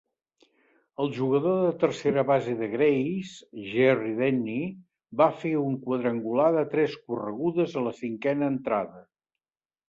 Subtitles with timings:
[1.03, 3.33] El jugador de tercera base de Greys,
[3.73, 4.55] Jerry Denny,
[5.21, 9.05] va fer un quadrangular de tres corregudes a la cinquena entrada.